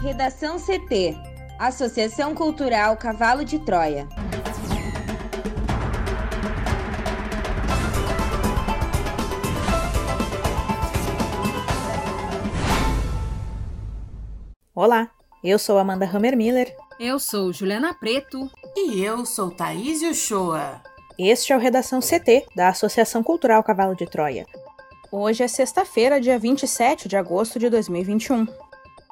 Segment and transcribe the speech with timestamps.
[0.00, 1.16] Redação CT
[1.58, 4.06] Associação Cultural Cavalo de Troia.
[14.72, 15.10] Olá,
[15.42, 16.72] eu sou Amanda Hammermiller.
[17.00, 18.48] Eu sou Juliana Preto.
[18.76, 20.80] E eu sou Thaís Uchoa.
[21.18, 24.46] Este é o Redação CT, da Associação Cultural Cavalo de Troia.
[25.10, 28.46] Hoje é sexta-feira, dia 27 de agosto de 2021.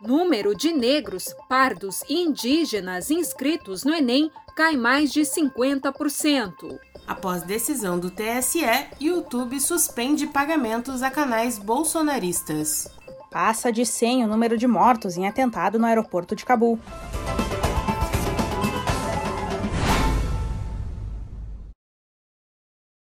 [0.00, 6.78] Número de negros, pardos e indígenas inscritos no Enem cai mais de 50%.
[7.06, 8.64] Após decisão do TSE,
[8.98, 12.88] YouTube suspende pagamentos a canais bolsonaristas.
[13.30, 16.78] Passa de 100 o número de mortos em atentado no aeroporto de Cabul.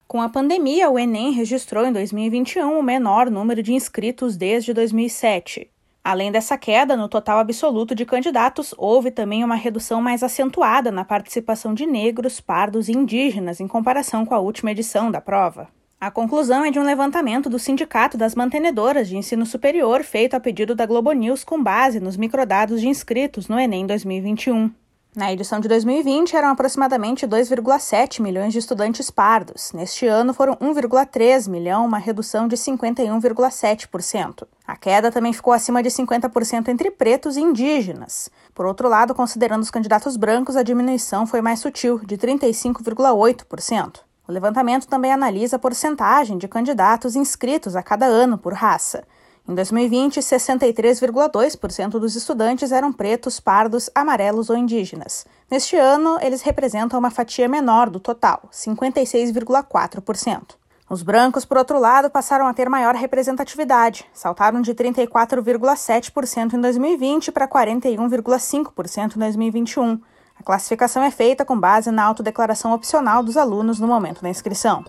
[0.07, 5.69] Com a pandemia, o Enem registrou em 2021 o menor número de inscritos desde 2007.
[6.07, 11.03] Além dessa queda no total absoluto de candidatos, houve também uma redução mais acentuada na
[11.03, 15.67] participação de negros, pardos e indígenas em comparação com a última edição da prova.
[15.99, 20.39] A conclusão é de um levantamento do Sindicato das Mantenedoras de Ensino Superior feito a
[20.39, 24.71] pedido da Globo News com base nos microdados de inscritos no Enem 2021.
[25.17, 29.71] Na edição de 2020, eram aproximadamente 2,7 milhões de estudantes pardos.
[29.73, 34.47] Neste ano, foram 1,3 milhão, uma redução de 51,7%.
[34.67, 38.29] A queda também ficou acima de 50% entre pretos e indígenas.
[38.53, 44.01] Por outro lado, considerando os candidatos brancos, a diminuição foi mais sutil, de 35,8%.
[44.27, 49.03] O levantamento também analisa a porcentagem de candidatos inscritos a cada ano por raça.
[49.47, 55.25] Em 2020, 63,2% dos estudantes eram pretos, pardos, amarelos ou indígenas.
[55.49, 60.55] Neste ano, eles representam uma fatia menor do total, 56,4%.
[60.89, 67.31] Os brancos, por outro lado, passaram a ter maior representatividade, saltaram de 34,7% em 2020
[67.31, 70.01] para 41,5% em 2021.
[70.37, 74.83] A classificação é feita com base na autodeclaração opcional dos alunos no momento da inscrição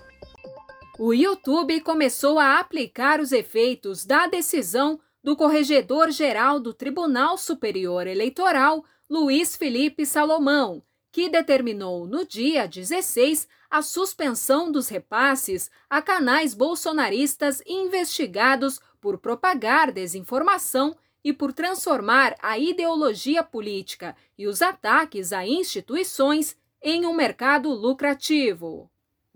[0.98, 8.84] o YouTube começou a aplicar os efeitos da decisão do Corregedor-Geral do Tribunal Superior Eleitoral,
[9.08, 10.82] Luiz Felipe Salomão,
[11.12, 19.92] que determinou no dia 16 a suspensão dos repasses a canais bolsonaristas investigados por propagar
[19.92, 27.70] desinformação e por transformar a ideologia política e os ataques a instituições em um mercado
[27.70, 28.90] lucrativo.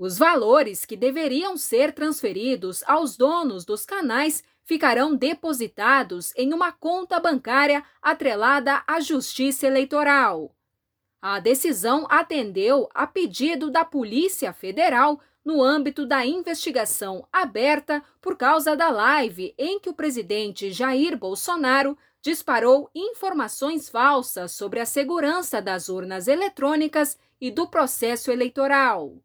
[0.05, 7.21] Os valores que deveriam ser transferidos aos donos dos canais ficarão depositados em uma conta
[7.21, 10.53] bancária atrelada à Justiça Eleitoral.
[11.21, 18.75] A decisão atendeu a pedido da Polícia Federal no âmbito da investigação aberta por causa
[18.75, 25.89] da live em que o presidente Jair Bolsonaro disparou informações falsas sobre a segurança das
[25.89, 29.23] urnas eletrônicas e do processo eleitoral.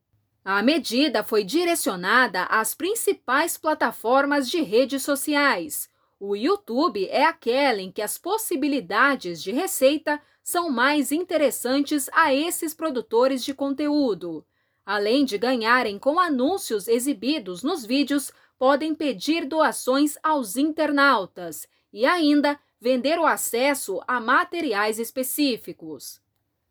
[0.50, 5.90] A medida foi direcionada às principais plataformas de redes sociais.
[6.18, 12.74] O YouTube é aquela em que as possibilidades de receita são mais interessantes a esses
[12.74, 14.46] produtores de conteúdo.
[14.86, 22.58] Além de ganharem com anúncios exibidos nos vídeos, podem pedir doações aos internautas e ainda
[22.80, 26.22] vender o acesso a materiais específicos.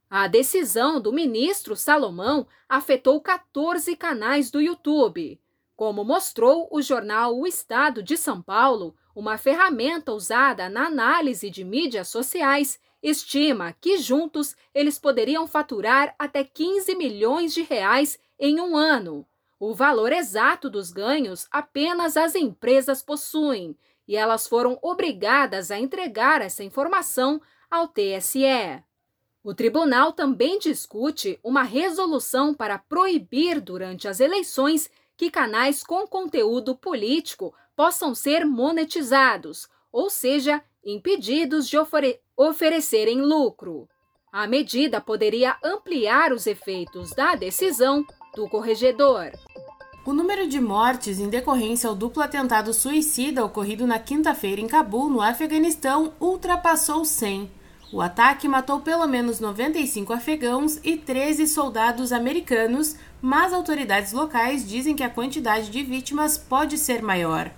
[0.09, 5.41] A decisão do ministro Salomão afetou 14 canais do YouTube.
[5.75, 11.65] Como mostrou o jornal O Estado de São Paulo, uma ferramenta usada na análise de
[11.65, 18.77] mídias sociais estima que juntos eles poderiam faturar até 15 milhões de reais em um
[18.77, 19.27] ano.
[19.59, 26.43] O valor exato dos ganhos apenas as empresas possuem e elas foram obrigadas a entregar
[26.43, 28.85] essa informação ao TSE.
[29.47, 36.75] O tribunal também discute uma resolução para proibir durante as eleições que canais com conteúdo
[36.75, 43.89] político possam ser monetizados, ou seja, impedidos de ofere oferecerem lucro.
[44.33, 48.05] A medida poderia ampliar os efeitos da decisão
[48.35, 49.31] do corregedor.
[50.05, 55.09] O número de mortes em decorrência ao duplo atentado suicida ocorrido na quinta-feira em Cabul,
[55.09, 57.49] no Afeganistão, ultrapassou 100.
[57.93, 64.97] O ataque matou pelo menos 95 afegãos e 13 soldados americanos, mas autoridades locais dizem
[64.97, 67.51] que a quantidade de vítimas pode ser maior.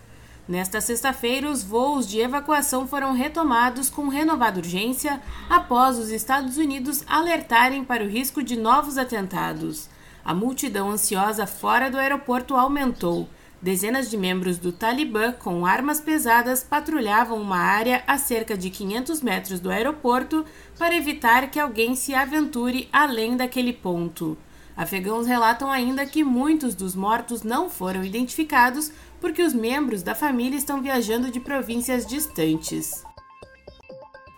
[0.47, 7.03] Nesta sexta-feira, os voos de evacuação foram retomados com renovada urgência após os Estados Unidos
[7.07, 9.89] alertarem para o risco de novos atentados.
[10.23, 13.29] A multidão ansiosa fora do aeroporto aumentou.
[13.61, 19.21] Dezenas de membros do Talibã com armas pesadas patrulhavam uma área a cerca de 500
[19.21, 20.45] metros do aeroporto
[20.79, 24.39] para evitar que alguém se aventure além daquele ponto.
[24.77, 30.57] Afegãos relatam ainda que muitos dos mortos não foram identificados porque os membros da família
[30.57, 33.08] estão viajando de províncias distantes.